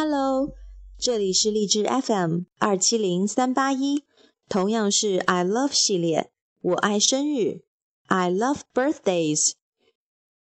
[0.00, 0.54] Hello，
[0.96, 4.04] 这里是荔枝 FM 二七零三八一，
[4.48, 7.62] 同样是 I Love 系列，我爱生日
[8.06, 9.54] ，I love birthdays。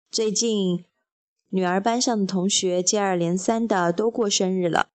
[0.09, 0.85] 最近
[1.49, 4.89] 女儿班上的同学接二连三的都过生日了，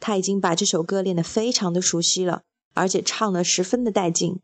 [0.00, 4.40] 她已经把这首歌练得非常的熟悉了，而且唱得十分的带劲。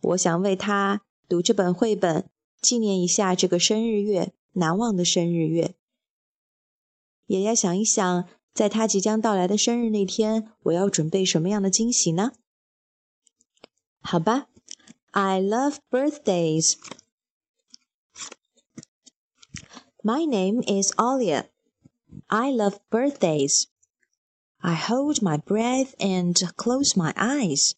[0.00, 2.30] 我想为她读这本绘本，
[2.62, 5.74] 纪念一下这个生日月，难忘的生日月。
[7.26, 12.32] 也要想一想，在他即将到来的生日那天，我要准备什么样的惊喜呢？
[14.00, 14.46] 好吧
[15.10, 16.76] ，I love birthdays.
[20.02, 21.44] My name is Ollie.
[22.28, 23.64] I love birthdays.
[24.58, 27.72] I hold my breath and close my eyes.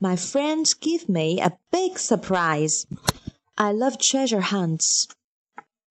[0.00, 2.86] My friends give me a big surprise.
[3.54, 5.06] I love treasure hunts,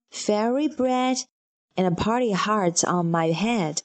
[0.09, 1.17] fairy bread,
[1.75, 3.84] and a party heart on my head.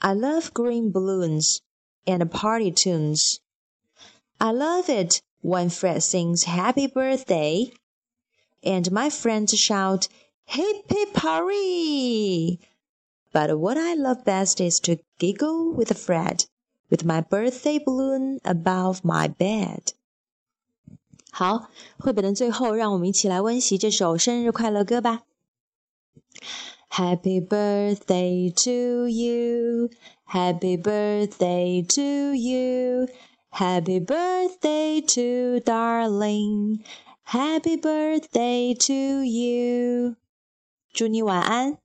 [0.00, 1.60] I love green balloons
[2.06, 3.40] and party tunes.
[4.40, 7.72] I love it when Fred sings happy birthday
[8.62, 10.08] and my friends shout
[10.44, 12.58] hip hip hurray.
[13.32, 16.44] But what I love best is to giggle with Fred
[16.90, 19.94] with my birthday balloon above my bed.
[21.30, 25.22] 好，绘本的最后，让我们一起来温习这首生日快乐歌吧。
[26.90, 29.88] Happy birthday to you.
[30.24, 33.08] Happy birthday to you.
[33.50, 36.84] Happy birthday to darling.
[37.24, 40.16] Happy birthday to you.
[40.92, 41.78] 祝你晚安。